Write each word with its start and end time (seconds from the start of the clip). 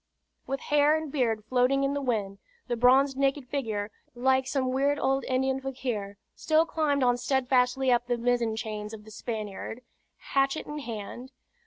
With 0.47 0.61
hair 0.61 0.95
and 0.97 1.11
beard 1.11 1.45
floating 1.45 1.83
in 1.83 1.93
the 1.93 2.01
wind, 2.01 2.39
the 2.67 2.75
bronzed 2.75 3.17
naked 3.19 3.47
figure, 3.47 3.91
like 4.15 4.47
some 4.47 4.71
weird 4.71 4.97
old 4.97 5.23
Indian 5.25 5.61
fakir, 5.61 6.17
still 6.33 6.65
climbed 6.65 7.03
on 7.03 7.17
steadfastly 7.17 7.91
up 7.91 8.07
the 8.07 8.17
mizzen 8.17 8.55
chains 8.55 8.95
of 8.95 9.05
the 9.05 9.11
Spaniard, 9.11 9.81
hatchet 10.17 10.65
in 10.65 10.79
hand. 10.79 11.31